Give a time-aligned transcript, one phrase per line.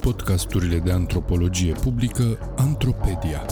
[0.00, 3.46] Podcasturile de antropologie publică Antropedia.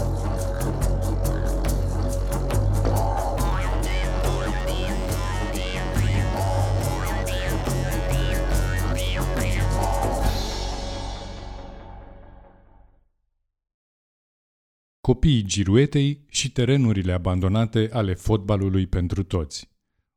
[15.00, 19.70] Copiii giruetei și terenurile abandonate ale fotbalului pentru toți.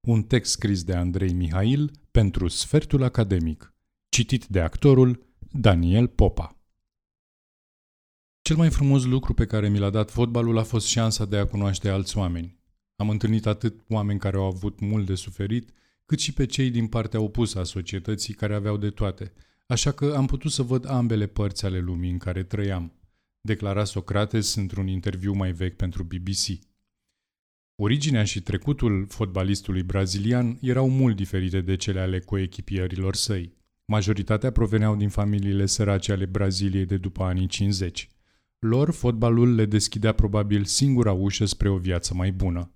[0.08, 3.74] Un text scris de Andrei Mihail pentru Sfertul Academic,
[4.10, 6.58] citit de actorul Daniel Popa.
[8.42, 11.48] Cel mai frumos lucru pe care mi l-a dat fotbalul a fost șansa de a
[11.48, 12.60] cunoaște alți oameni.
[12.96, 15.70] Am întâlnit atât oameni care au avut mult de suferit,
[16.06, 19.34] cât și pe cei din partea opusă a societății care aveau de toate,
[19.68, 22.94] așa că am putut să văd ambele părți ale lumii în care trăiam,
[23.42, 26.73] declara Socrates într-un interviu mai vechi pentru BBC.
[27.84, 33.54] Originea și trecutul fotbalistului brazilian erau mult diferite de cele ale coechipierilor săi.
[33.86, 38.10] Majoritatea proveneau din familiile sărace ale Braziliei de după anii 50.
[38.60, 42.72] Lor, fotbalul le deschidea probabil singura ușă spre o viață mai bună.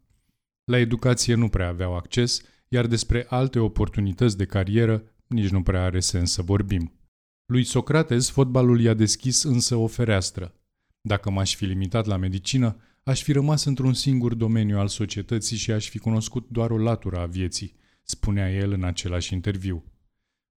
[0.64, 5.84] La educație nu prea aveau acces, iar despre alte oportunități de carieră nici nu prea
[5.84, 7.00] are sens să vorbim.
[7.46, 10.54] Lui Socrates, fotbalul i-a deschis însă o fereastră.
[11.02, 15.72] Dacă m-aș fi limitat la medicină, aș fi rămas într-un singur domeniu al societății și
[15.72, 19.84] aș fi cunoscut doar o latură a vieții, spunea el în același interviu.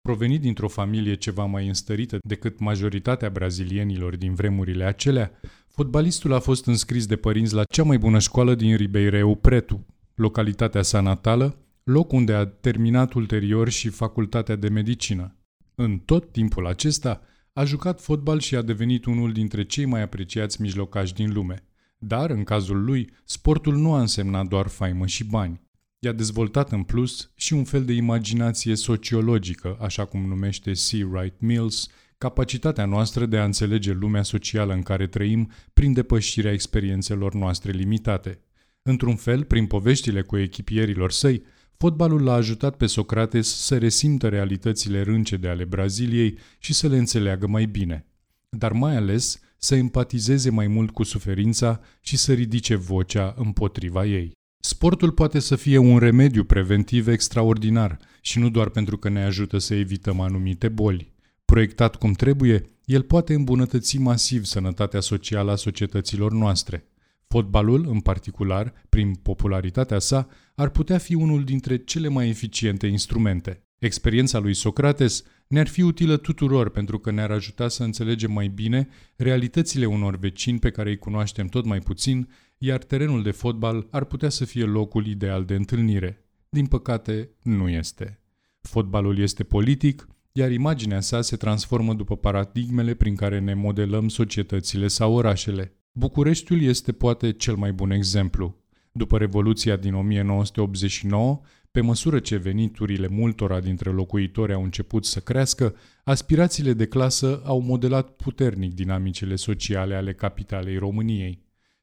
[0.00, 5.30] Provenit dintr-o familie ceva mai înstărită decât majoritatea brazilienilor din vremurile acelea,
[5.68, 10.82] fotbalistul a fost înscris de părinți la cea mai bună școală din Ribeireu Pretu, localitatea
[10.82, 15.36] sa natală, loc unde a terminat ulterior și facultatea de medicină.
[15.74, 20.60] În tot timpul acesta, a jucat fotbal și a devenit unul dintre cei mai apreciați
[20.60, 21.64] mijlocași din lume.
[22.02, 25.60] Dar, în cazul lui, sportul nu a însemnat doar faimă și bani.
[25.98, 31.12] I-a dezvoltat în plus și un fel de imaginație sociologică, așa cum numește C.
[31.12, 37.34] Wright Mills, capacitatea noastră de a înțelege lumea socială în care trăim prin depășirea experiențelor
[37.34, 38.40] noastre limitate.
[38.82, 41.42] Într-un fel, prin poveștile cu echipierilor săi,
[41.76, 47.46] fotbalul l-a ajutat pe Socrates să resimtă realitățile râncede ale Braziliei și să le înțeleagă
[47.46, 48.06] mai bine.
[48.48, 54.32] Dar mai ales să empatizeze mai mult cu suferința și să ridice vocea împotriva ei.
[54.62, 59.58] Sportul poate să fie un remediu preventiv extraordinar și nu doar pentru că ne ajută
[59.58, 61.12] să evităm anumite boli.
[61.44, 66.84] Proiectat cum trebuie, el poate îmbunătăți masiv sănătatea socială a societăților noastre.
[67.28, 73.64] Fotbalul, în particular, prin popularitatea sa, ar putea fi unul dintre cele mai eficiente instrumente.
[73.80, 78.88] Experiența lui Socrates ne-ar fi utilă tuturor pentru că ne-ar ajuta să înțelegem mai bine
[79.16, 84.04] realitățile unor vecini pe care îi cunoaștem tot mai puțin, iar terenul de fotbal ar
[84.04, 86.24] putea să fie locul ideal de întâlnire.
[86.48, 88.20] Din păcate, nu este.
[88.60, 94.88] Fotbalul este politic, iar imaginea sa se transformă după paradigmele prin care ne modelăm societățile
[94.88, 95.74] sau orașele.
[95.92, 98.60] Bucureștiul este poate cel mai bun exemplu.
[98.92, 101.40] După Revoluția din 1989,
[101.70, 107.60] pe măsură ce veniturile multora dintre locuitori au început să crească, aspirațiile de clasă au
[107.60, 111.42] modelat puternic dinamicile sociale ale capitalei României.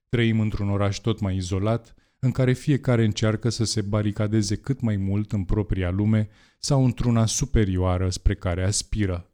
[0.09, 4.96] Trăim într-un oraș tot mai izolat, în care fiecare încearcă să se baricadeze cât mai
[4.96, 9.31] mult în propria lume sau într-una superioară spre care aspiră.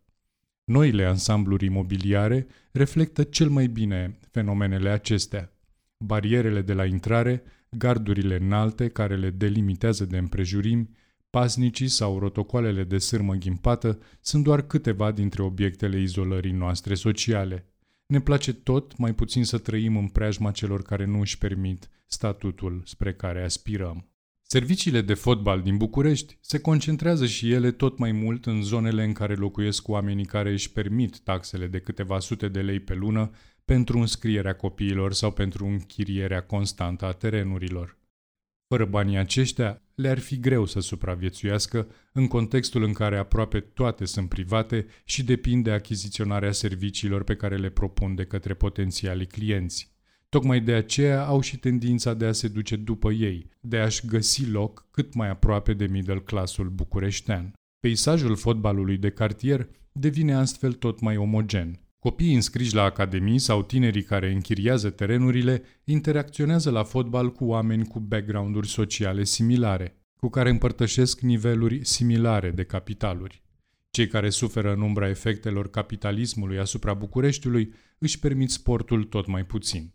[0.64, 5.52] Noile ansambluri imobiliare reflectă cel mai bine fenomenele acestea.
[5.98, 7.44] Barierele de la intrare
[7.78, 10.90] gardurile înalte care le delimitează de împrejurimi,
[11.30, 17.68] pasnicii sau rotocoalele de sârmă ghimpată sunt doar câteva dintre obiectele izolării noastre sociale.
[18.06, 22.82] Ne place tot mai puțin să trăim în preajma celor care nu își permit statutul
[22.86, 24.08] spre care aspirăm.
[24.42, 29.14] Serviciile de fotbal din București se concentrează și ele tot mai mult în zonele în
[29.14, 33.32] care locuiesc oamenii care își permit taxele de câteva sute de lei pe lună
[33.66, 37.98] pentru înscrierea copiilor sau pentru închirierea constantă a terenurilor.
[38.68, 44.30] Fără banii aceștia, le-ar fi greu să supraviețuiască în contextul în care aproape toate sunt
[44.30, 49.92] private și depind de achiziționarea serviciilor pe care le propun de către potențialii clienți.
[50.30, 54.50] Tocmai de aceea au și tendința de a se duce după ei, de a-și găsi
[54.50, 57.54] loc cât mai aproape de middle classul bucureștean.
[57.80, 61.83] Peisajul fotbalului de cartier devine astfel tot mai omogen.
[62.04, 68.00] Copiii înscriși la academii sau tinerii care închiriază terenurile interacționează la fotbal cu oameni cu
[68.00, 73.44] background-uri sociale similare, cu care împărtășesc niveluri similare de capitaluri.
[73.90, 79.94] Cei care suferă în umbra efectelor capitalismului asupra Bucureștiului își permit sportul tot mai puțin.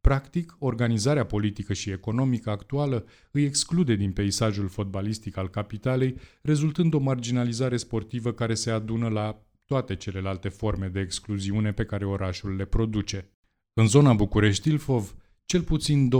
[0.00, 6.98] Practic, organizarea politică și economică actuală îi exclude din peisajul fotbalistic al capitalei, rezultând o
[6.98, 12.64] marginalizare sportivă care se adună la toate celelalte forme de excluziune pe care orașul le
[12.64, 13.30] produce.
[13.72, 15.14] În zona București-Ilfov,
[15.44, 16.10] cel puțin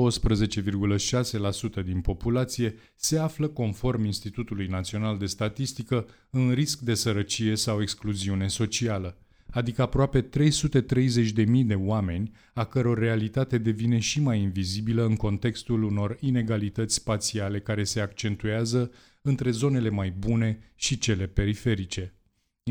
[1.80, 7.82] 12,6% din populație se află, conform Institutului Național de Statistică, în risc de sărăcie sau
[7.82, 9.18] excluziune socială,
[9.50, 16.16] adică aproape 330.000 de oameni, a căror realitate devine și mai invizibilă în contextul unor
[16.20, 18.90] inegalități spațiale care se accentuează
[19.22, 22.14] între zonele mai bune și cele periferice.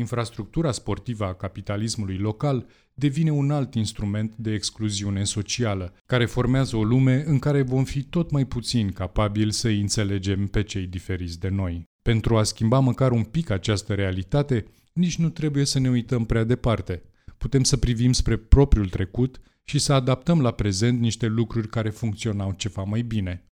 [0.00, 6.84] Infrastructura sportivă a capitalismului local devine un alt instrument de excluziune socială, care formează o
[6.84, 11.38] lume în care vom fi tot mai puțin capabili să îi înțelegem pe cei diferiți
[11.38, 11.88] de noi.
[12.02, 16.44] Pentru a schimba măcar un pic această realitate, nici nu trebuie să ne uităm prea
[16.44, 17.02] departe.
[17.38, 22.52] Putem să privim spre propriul trecut și să adaptăm la prezent niște lucruri care funcționau
[22.52, 23.44] ceva mai bine.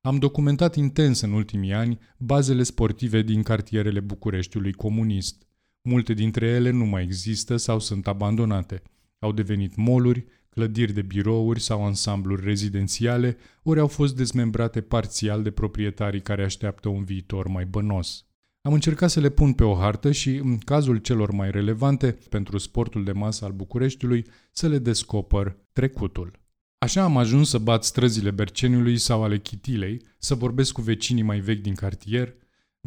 [0.00, 5.47] Am documentat intens în ultimii ani bazele sportive din cartierele Bucureștiului comunist.
[5.82, 8.82] Multe dintre ele nu mai există sau sunt abandonate.
[9.18, 15.50] Au devenit moluri, clădiri de birouri sau ansambluri rezidențiale, ori au fost dezmembrate parțial de
[15.50, 18.26] proprietarii care așteaptă un viitor mai bănos.
[18.62, 22.58] Am încercat să le pun pe o hartă și, în cazul celor mai relevante pentru
[22.58, 26.30] sportul de masă al Bucureștiului, să le descoper trecutul.
[26.78, 31.40] Așa am ajuns să bat străzile Berceniului sau ale Chitilei, să vorbesc cu vecinii mai
[31.40, 32.34] vechi din cartier,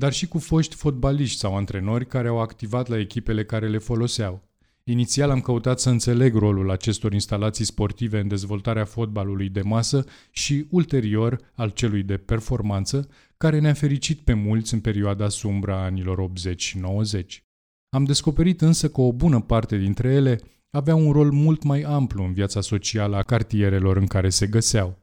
[0.01, 4.43] dar și cu foști fotbaliști sau antrenori care au activat la echipele care le foloseau.
[4.83, 10.65] Inițial am căutat să înțeleg rolul acestor instalații sportive în dezvoltarea fotbalului de masă și,
[10.69, 13.07] ulterior, al celui de performanță,
[13.37, 17.43] care ne-a fericit pe mulți în perioada sumbră a anilor 80 și 90.
[17.89, 20.39] Am descoperit însă că o bună parte dintre ele
[20.69, 24.97] avea un rol mult mai amplu în viața socială a cartierelor în care se găseau.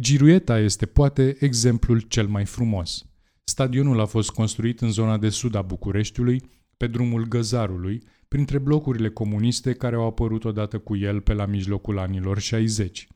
[0.00, 3.07] Girueta este poate exemplul cel mai frumos.
[3.48, 6.42] Stadionul a fost construit în zona de sud a Bucureștiului,
[6.76, 11.98] pe drumul Găzarului, printre blocurile comuniste care au apărut odată cu el pe la mijlocul
[11.98, 13.08] anilor 60.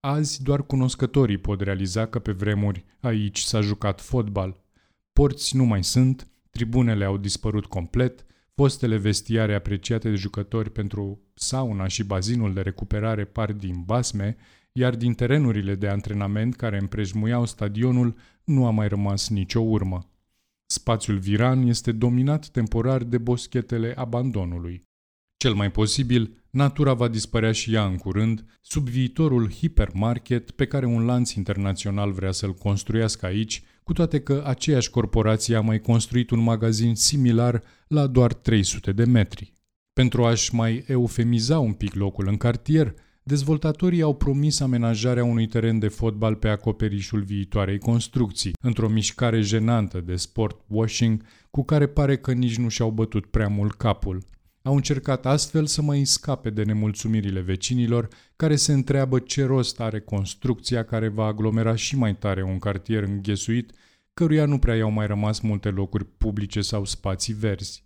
[0.00, 4.64] Azi doar cunoscătorii pot realiza că pe vremuri aici s-a jucat fotbal.
[5.12, 11.86] Porți nu mai sunt, tribunele au dispărut complet, fostele vestiare apreciate de jucători pentru sauna
[11.86, 14.36] și bazinul de recuperare par din basme,
[14.76, 20.10] iar din terenurile de antrenament care împrejmuiau stadionul nu a mai rămas nicio urmă.
[20.66, 24.82] Spațiul viran este dominat temporar de boschetele abandonului.
[25.36, 30.86] Cel mai posibil, natura va dispărea și ea în curând, sub viitorul hipermarket pe care
[30.86, 36.30] un lanț internațional vrea să-l construiască aici, cu toate că aceeași corporație a mai construit
[36.30, 39.52] un magazin similar la doar 300 de metri.
[39.92, 42.94] Pentru a-și mai eufemiza un pic locul în cartier,
[43.26, 50.00] dezvoltatorii au promis amenajarea unui teren de fotbal pe acoperișul viitoarei construcții, într-o mișcare jenantă
[50.00, 54.22] de sport washing cu care pare că nici nu și-au bătut prea mult capul.
[54.62, 60.00] Au încercat astfel să mai scape de nemulțumirile vecinilor care se întreabă ce rost are
[60.00, 63.72] construcția care va aglomera și mai tare un cartier înghesuit,
[64.14, 67.84] căruia nu prea i-au mai rămas multe locuri publice sau spații verzi.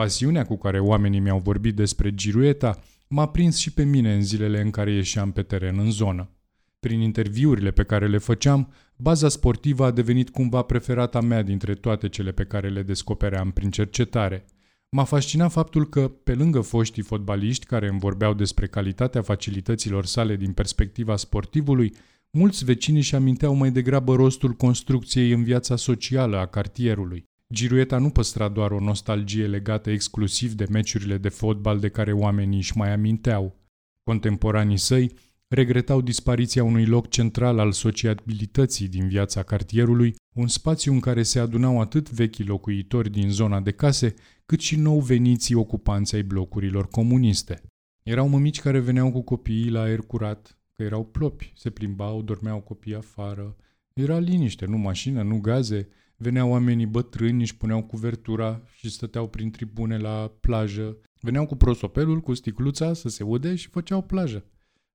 [0.00, 4.60] Pasiunea cu care oamenii mi-au vorbit despre Girueta m-a prins și pe mine în zilele
[4.60, 6.30] în care ieșeam pe teren în zonă.
[6.78, 12.08] Prin interviurile pe care le făceam, baza sportivă a devenit cumva preferata mea dintre toate
[12.08, 14.44] cele pe care le descopeream prin cercetare.
[14.90, 20.36] M-a fascinat faptul că, pe lângă foștii fotbaliști care îmi vorbeau despre calitatea facilităților sale
[20.36, 21.94] din perspectiva sportivului,
[22.30, 27.29] mulți vecini își aminteau mai degrabă rostul construcției în viața socială a cartierului.
[27.52, 32.58] Girueta nu păstra doar o nostalgie legată exclusiv de meciurile de fotbal de care oamenii
[32.58, 33.56] își mai aminteau.
[34.02, 35.12] Contemporanii săi
[35.48, 41.38] regretau dispariția unui loc central al sociabilității din viața cartierului, un spațiu în care se
[41.38, 44.14] adunau atât vechi locuitori din zona de case,
[44.46, 47.62] cât și nou veniții ocupanți ai blocurilor comuniste.
[48.02, 52.60] Erau mămici care veneau cu copiii la aer curat, că erau plopi, se plimbau, dormeau
[52.60, 53.56] copiii afară.
[53.92, 55.88] Era liniște, nu mașină, nu gaze,
[56.22, 60.96] Veneau oamenii bătrâni, își puneau cuvertura și stăteau prin tribune la plajă.
[61.20, 64.44] Veneau cu prosopelul, cu sticluța să se ude și făceau plajă.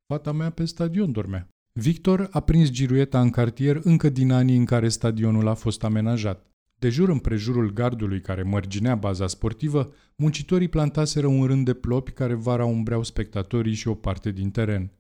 [0.06, 1.50] Fata mea pe stadion dormea.
[1.72, 6.46] Victor a prins girueta în cartier încă din anii în care stadionul a fost amenajat.
[6.80, 12.34] De jur împrejurul gardului care mărginea baza sportivă, muncitorii plantaseră un rând de plopi care
[12.34, 14.92] vara umbreau spectatorii și o parte din teren.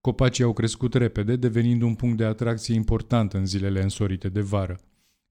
[0.00, 4.80] Copacii au crescut repede, devenind un punct de atracție important în zilele însorite de vară.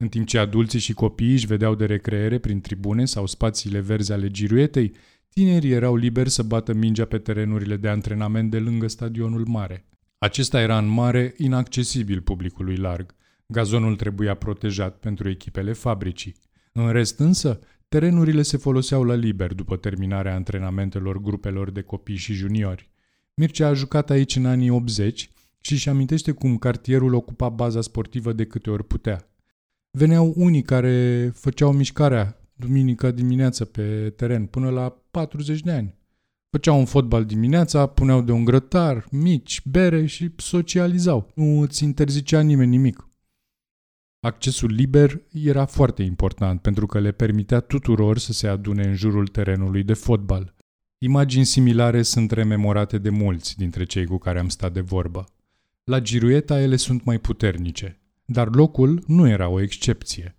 [0.01, 4.11] În timp ce adulții și copiii își vedeau de recreere prin tribune sau spațiile verzi
[4.11, 4.91] ale giruetei,
[5.29, 9.85] tinerii erau liberi să bată mingea pe terenurile de antrenament de lângă stadionul mare.
[10.17, 13.15] Acesta era în mare inaccesibil publicului larg.
[13.47, 16.35] Gazonul trebuia protejat pentru echipele fabricii.
[16.71, 22.33] În rest însă, terenurile se foloseau la liber după terminarea antrenamentelor grupelor de copii și
[22.33, 22.89] juniori.
[23.33, 25.29] Mircea a jucat aici în anii 80
[25.59, 29.23] și își amintește cum cartierul ocupa baza sportivă de câte ori putea.
[29.91, 35.97] Veneau unii care făceau mișcarea duminică dimineață pe teren până la 40 de ani.
[36.49, 41.31] Făceau un fotbal dimineața, puneau de un grătar, mici, bere și socializau.
[41.35, 43.09] Nu îți interzicea nimeni nimic.
[44.19, 49.27] Accesul liber era foarte important pentru că le permitea tuturor să se adune în jurul
[49.27, 50.55] terenului de fotbal.
[50.97, 55.25] Imagini similare sunt rememorate de mulți dintre cei cu care am stat de vorbă.
[55.83, 57.98] La Girueta ele sunt mai puternice,
[58.31, 60.35] dar locul nu era o excepție.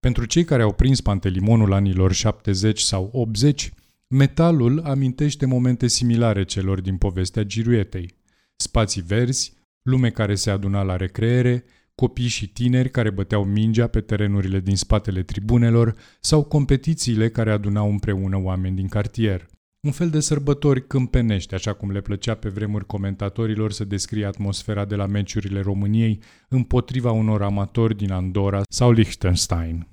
[0.00, 3.72] Pentru cei care au prins pantelimonul anilor 70 sau 80,
[4.08, 8.14] metalul amintește momente similare celor din povestea Giruetei.
[8.56, 9.52] Spații verzi,
[9.82, 11.64] lume care se aduna la recreere,
[11.94, 17.90] copii și tineri care băteau mingea pe terenurile din spatele tribunelor sau competițiile care adunau
[17.90, 19.46] împreună oameni din cartier.
[19.84, 24.84] Un fel de sărbători câmpenești, așa cum le plăcea pe vremuri comentatorilor să descrie atmosfera
[24.84, 29.88] de la meciurile României împotriva unor amatori din Andorra sau Liechtenstein.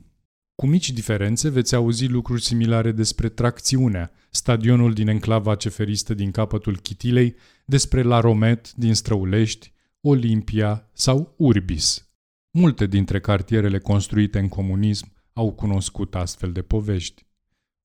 [0.55, 6.77] Cu mici diferențe veți auzi lucruri similare despre Tracțiunea, stadionul din enclava ceferistă din capătul
[6.77, 12.09] Chitilei, despre La Romet din Străulești, Olimpia sau Urbis.
[12.51, 17.29] Multe dintre cartierele construite în comunism au cunoscut astfel de povești.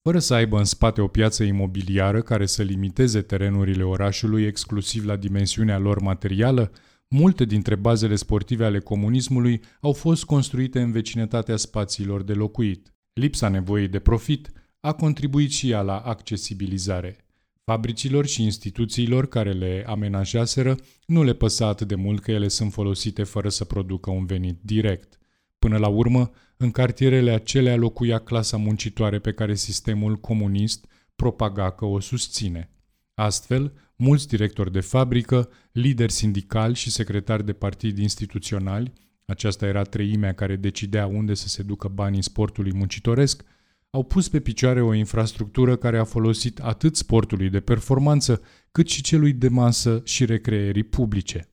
[0.07, 5.17] Fără să aibă în spate o piață imobiliară care să limiteze terenurile orașului exclusiv la
[5.17, 6.73] dimensiunea lor materială,
[7.09, 12.95] multe dintre bazele sportive ale comunismului au fost construite în vecinătatea spațiilor de locuit.
[13.13, 17.17] Lipsa nevoii de profit a contribuit și ea la accesibilizare.
[17.65, 22.73] Fabricilor și instituțiilor care le amenajaseră nu le păsa atât de mult că ele sunt
[22.73, 25.19] folosite fără să producă un venit direct.
[25.59, 30.87] Până la urmă, în cartierele acelea locuia clasa muncitoare pe care sistemul comunist
[31.17, 32.71] propaga că o susține.
[33.15, 38.93] Astfel, mulți directori de fabrică, lideri sindicali și secretari de partid instituționali,
[39.25, 43.45] aceasta era treimea care decidea unde să se ducă banii sportului muncitoresc,
[43.91, 49.03] au pus pe picioare o infrastructură care a folosit atât sportului de performanță, cât și
[49.03, 51.49] celui de masă și recreerii publice.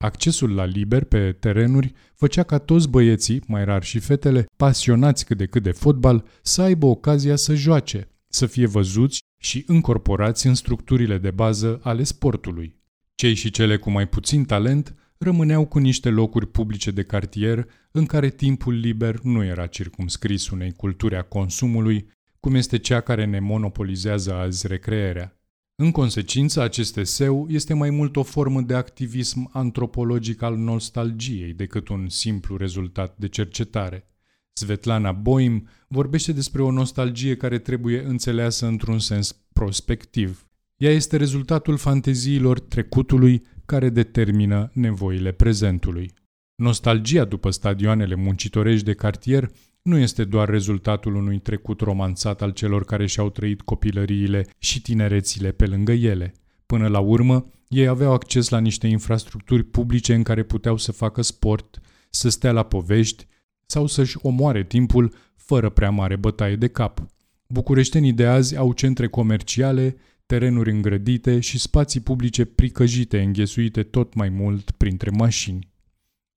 [0.00, 5.36] Accesul la liber pe terenuri făcea ca toți băieții, mai rar și fetele, pasionați cât
[5.36, 10.54] de cât de fotbal, să aibă ocazia să joace, să fie văzuți și încorporați în
[10.54, 12.76] structurile de bază ale sportului.
[13.14, 18.06] Cei și cele cu mai puțin talent rămâneau cu niște locuri publice de cartier în
[18.06, 22.08] care timpul liber nu era circumscris unei culturi a consumului,
[22.40, 25.37] cum este cea care ne monopolizează azi recreerea.
[25.80, 31.88] În consecință, acest eseu este mai mult o formă de activism antropologic al nostalgiei decât
[31.88, 34.08] un simplu rezultat de cercetare.
[34.52, 40.46] Svetlana Boim vorbește despre o nostalgie care trebuie înțeleasă într-un sens prospectiv.
[40.76, 46.12] Ea este rezultatul fanteziilor trecutului care determină nevoile prezentului.
[46.54, 49.50] Nostalgia după stadioanele muncitorești de cartier
[49.88, 55.52] nu este doar rezultatul unui trecut romanțat al celor care și-au trăit copilăriile și tinerețile
[55.52, 56.34] pe lângă ele.
[56.66, 61.22] Până la urmă, ei aveau acces la niște infrastructuri publice în care puteau să facă
[61.22, 61.80] sport,
[62.10, 63.26] să stea la povești
[63.66, 67.06] sau să-și omoare timpul fără prea mare bătaie de cap.
[67.46, 74.28] Bucureștenii de azi au centre comerciale, terenuri îngrădite și spații publice pricăjite, înghesuite tot mai
[74.28, 75.68] mult printre mașini.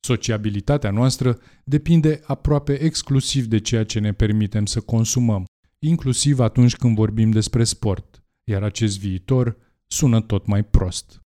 [0.04, 5.46] Sociabilitatea noastră depinde aproape exclusiv de ceea ce ne permitem să consumăm,
[5.80, 11.20] inclusiv atunci când vorbim despre sport, iar acest viitor sună tot mai prost.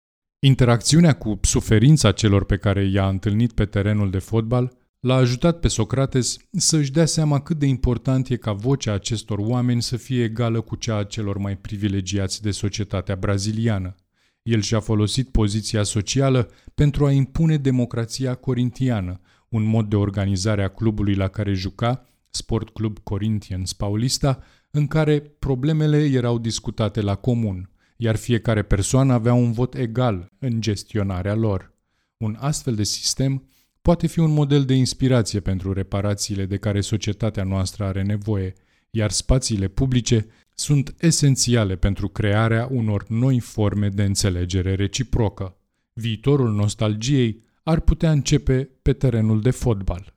[0.45, 5.67] Interacțiunea cu suferința celor pe care i-a întâlnit pe terenul de fotbal l-a ajutat pe
[5.67, 10.23] Socrates să își dea seama cât de important e ca vocea acestor oameni să fie
[10.23, 13.95] egală cu cea a celor mai privilegiați de societatea braziliană.
[14.43, 19.19] El și-a folosit poziția socială pentru a impune democrația corintiană,
[19.49, 25.19] un mod de organizare a clubului la care juca, Sport Club Corinthians Paulista, în care
[25.19, 31.73] problemele erau discutate la comun, iar fiecare persoană avea un vot egal în gestionarea lor.
[32.17, 33.43] Un astfel de sistem
[33.81, 38.53] poate fi un model de inspirație pentru reparațiile de care societatea noastră are nevoie,
[38.89, 45.57] iar spațiile publice sunt esențiale pentru crearea unor noi forme de înțelegere reciprocă.
[45.93, 50.15] Viitorul nostalgiei ar putea începe pe terenul de fotbal.